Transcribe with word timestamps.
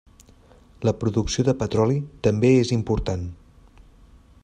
La 0.87 0.93
producció 1.01 1.45
de 1.49 1.55
petroli 1.59 1.99
també 2.29 2.53
és 2.65 2.75
important. 2.79 3.29